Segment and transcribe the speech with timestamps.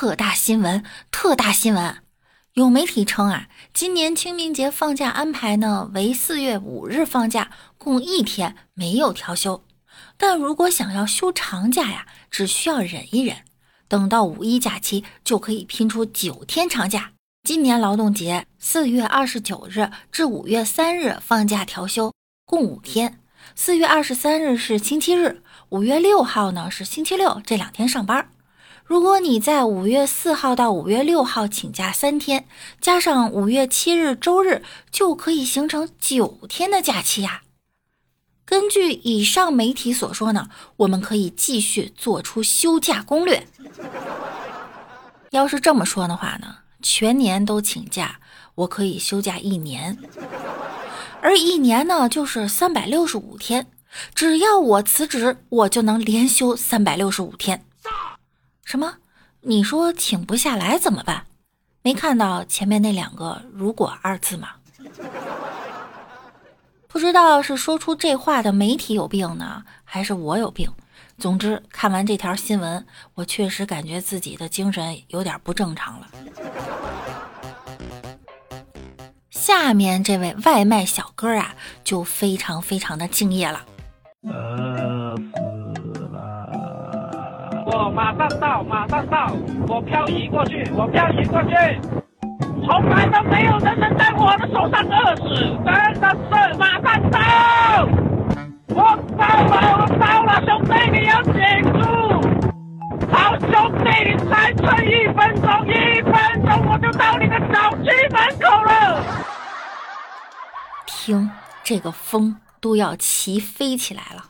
[0.00, 1.96] 特大新闻，特大新闻！
[2.52, 9.64] 有媒体称啊，今年清明节放假安排呢为四月五日放假，共一天，没有调休。
[10.16, 13.38] 但如果想要休长假呀，只需要忍一忍，
[13.88, 17.10] 等到五一假期就可以拼出九天长假。
[17.42, 22.12] 今年劳动节四月二十九日至五月三日放假调休，
[22.46, 23.18] 共五天。
[23.56, 28.30] 四月二十三日是星期日，五月六号呢是星期六，这两天上班。
[28.88, 32.46] 如果你在五月四号到五月六号请假三天，
[32.80, 37.42] 加上五月七日周日，就可以形成九天的假期呀。
[38.46, 43.46] 根据以上媒体所说呢，我们可以继续做出休假攻略。
[45.32, 48.20] 要是这么说的话呢，全年都请假，
[48.54, 49.98] 我可以休假一年，
[51.20, 53.66] 而一年呢就是三百六十五天，
[54.14, 57.66] 只要我辞职，我就能连休三百六十五天。
[58.68, 58.96] 什么？
[59.40, 61.24] 你说请不下来怎么办？
[61.80, 64.50] 没看到前面那两个“如果”二字吗？
[66.86, 70.70] 不知道是说出这话的媒体有病呢，还是我有病？
[71.16, 76.06] 总之，看完这条新闻，我确实感觉自己的精神有点不正常了。
[79.30, 83.64] 下面这位外卖小哥啊，就非常非常的敬业了。
[87.98, 89.32] 马上到，马上到，
[89.66, 91.50] 我漂移过去，我漂移过去，
[92.64, 95.24] 从来都没有人能在我的手上饿死，
[95.66, 97.18] 真的是马上到，
[98.68, 101.82] 我到了，我到了，兄弟你要顶住，
[103.10, 103.50] 好兄
[103.82, 106.14] 弟你才撑一分钟，一分
[106.46, 109.02] 钟我就到你的小区门口了。
[110.86, 111.28] 听，
[111.64, 114.22] 这个风都要齐飞起来了。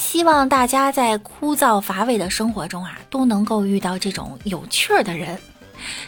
[0.00, 5.38] 希望大家在枯燥乏味的生活中啊，都能够遇到这种有趣儿的人。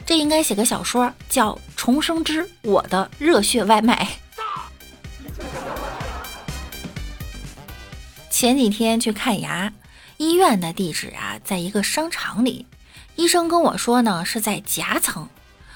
[0.06, 4.08] 这应该写个小说，叫《重生之我的热血外卖》。
[8.30, 9.70] 前几天去看牙，
[10.16, 12.66] 医院的地址啊，在一个商场里。
[13.16, 15.28] 医生跟我说呢，是在夹层。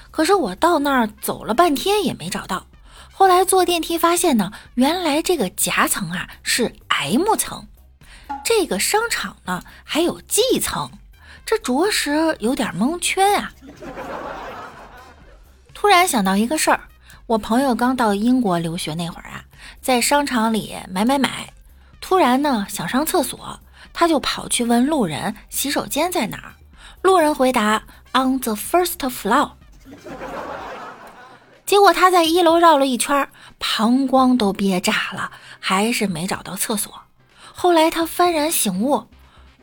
[0.09, 2.65] 可是我到那儿走了半天也没找到。
[3.11, 7.67] 后来坐电梯发现呢，原来这个夹层啊是 M 层。
[8.47, 10.89] 这个商场呢还有 G 层，
[11.45, 13.51] 这着实有点蒙圈啊！
[15.73, 16.79] 突然想到一个事儿，
[17.25, 19.43] 我朋友刚到英国留学那会儿啊，
[19.81, 21.51] 在商场里买买买，
[21.99, 23.59] 突然呢想上厕所，
[23.91, 26.53] 他就跑去问路人洗手间在哪儿。
[27.01, 29.51] 路人回答 On the first floor。
[31.65, 33.27] 结果他在一楼绕了一圈，
[33.59, 37.01] 膀胱都憋炸了，还是没找到厕所。
[37.59, 39.07] 后来他幡然醒悟，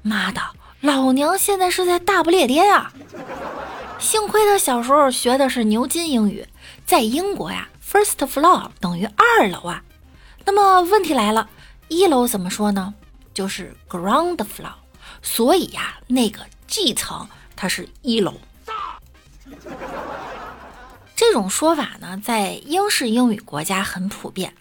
[0.03, 0.41] 妈的，
[0.81, 2.93] 老娘现在是在大不列颠啊！
[4.01, 6.45] 幸亏他小时候学的是牛津英语，
[6.85, 9.85] 在英国呀，first floor 等于二楼啊。
[10.45, 11.49] 那么问题来了，
[11.87, 12.93] 一楼怎么说呢？
[13.33, 14.73] 就是 ground floor。
[15.23, 18.35] 所以呀，那个 G 层它是一楼。
[21.15, 24.53] 这种说法呢，在英式英语国家很普遍，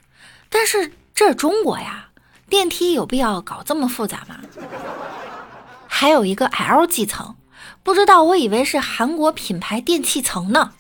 [0.50, 2.10] 但是这是中国呀。
[2.50, 4.38] 电梯有必要搞这么复杂吗？
[5.88, 7.36] 还有一个 L G 层，
[7.82, 10.72] 不知道我以为是韩国品牌电器层呢，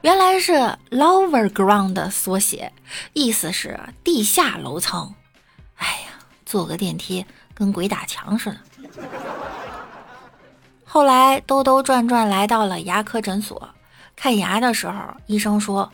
[0.00, 0.52] 原来是
[0.90, 2.72] Lower Ground 的缩写，
[3.12, 5.14] 意思是地下楼层。
[5.76, 7.24] 哎呀，坐个电梯
[7.54, 8.58] 跟鬼打墙似的。
[10.84, 13.68] 后来兜兜转转来到了牙科诊所
[14.16, 15.92] 看牙的时候，医生说：“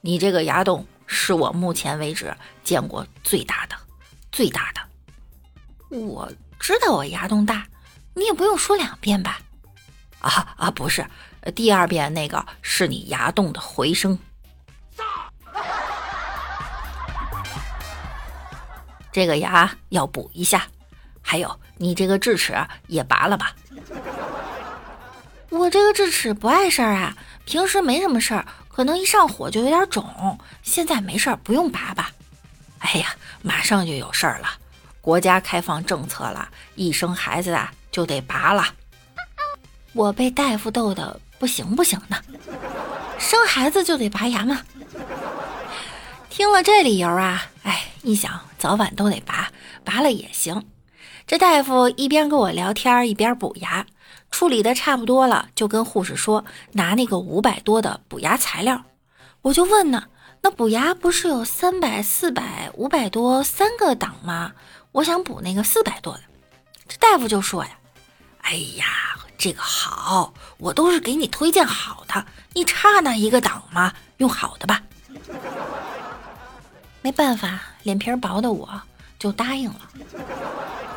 [0.00, 2.32] 你这个牙洞。”是我目前为止
[2.62, 3.74] 见过最大的，
[4.30, 4.80] 最大的。
[5.98, 7.66] 我知道我牙洞大，
[8.14, 9.40] 你也不用说两遍吧？
[10.20, 11.04] 啊啊，不是，
[11.52, 14.16] 第二遍那个是你牙洞的回声。
[19.10, 20.68] 这个牙要补一下，
[21.20, 22.54] 还有你这个智齿
[22.86, 23.52] 也拔了吧？
[25.48, 28.46] 我这个智齿不碍事儿啊，平时没什么事儿。
[28.72, 32.12] 可能一上火就有点肿，现在没事儿，不用拔吧？
[32.78, 34.48] 哎呀，马上就有事儿了，
[35.00, 38.64] 国家开放政策了，一生孩子啊就得拔了。
[39.92, 42.22] 我被大夫逗得不行不行的，
[43.18, 44.62] 生孩子就得拔牙吗？
[46.30, 49.50] 听了这理由啊，哎，一想早晚都得拔，
[49.84, 50.64] 拔了也行。
[51.26, 53.84] 这大夫一边跟我聊天，一边补牙。
[54.30, 58.82] 处理的差不多了，就跟护士说拿那个五百多的补牙材料。
[59.42, 60.04] 我就问呢，
[60.42, 64.52] 那补牙不是有三百、四百、五百多三个档吗？
[64.92, 66.20] 我想补那个四百多的。
[66.88, 67.70] 这大夫就说呀
[68.42, 68.84] ：“哎呀，
[69.38, 73.92] 这个好，我都是给你推荐好的，你差那一个档吗？
[74.16, 74.82] 用好的吧。
[77.02, 78.68] 没办法，脸皮薄的我
[79.18, 79.80] 就答应了。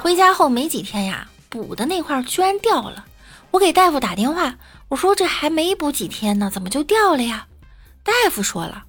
[0.01, 3.05] 回家后没几天呀，补的那块居然掉了。
[3.53, 4.57] 我给大夫打电话，
[4.87, 7.47] 我说这还没补几天呢，怎么就掉了呀？
[8.01, 8.85] 大夫说了，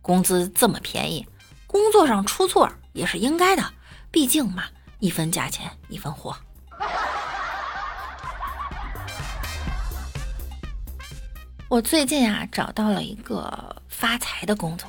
[0.00, 1.26] 工资这么便宜，
[1.66, 3.64] 工作上出错也是应该的，
[4.12, 4.62] 毕竟嘛，
[5.00, 6.36] 一分价钱一分货。
[11.68, 14.88] 我最近啊找到了一个发财的工作，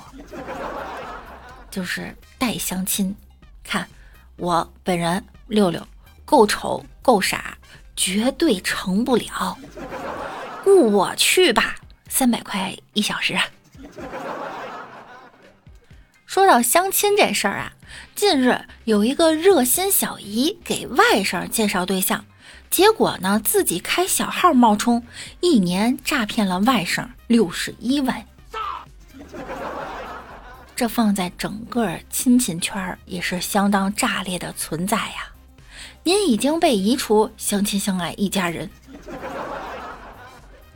[1.71, 3.15] 就是带相亲。
[3.63, 3.89] 看
[4.35, 5.83] 我本人六六，
[6.23, 7.56] 够丑够傻，
[7.97, 9.57] 绝对成不了。
[10.63, 11.75] 雇我去吧，
[12.07, 13.37] 三百块一小时。
[16.25, 17.73] 说到相亲这事儿啊，
[18.13, 22.23] 近日有一个热心小姨给外甥介绍对象。
[22.69, 25.05] 结果呢，自己开小号冒充，
[25.39, 28.25] 一年诈骗了外甥六十一万。
[30.75, 35.31] 这放在整个亲戚圈也是相当炸裂的存在呀！
[36.03, 38.69] 您已经被移除相亲相爱一家人。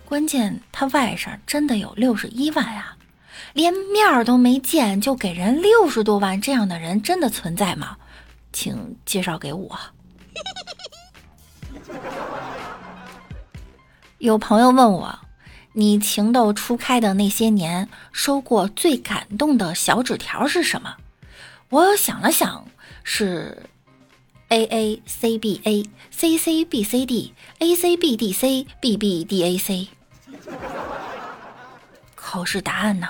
[0.05, 2.97] 关键他外甥真的有六十一万啊，
[3.53, 7.97] 连面儿都没见就给人六十多万，这样的人真的存在吗？
[8.51, 9.79] 请介绍给我。
[14.19, 15.17] 有朋友问我，
[15.71, 20.97] 你情窦初开的那些年，收过最感动的小纸条是什么？
[21.69, 22.67] 我想了想，
[23.03, 23.63] 是
[24.51, 28.67] A A C B A C C B C D A C B D C
[28.81, 29.87] B B D A C。
[32.15, 33.07] 考试答案呢？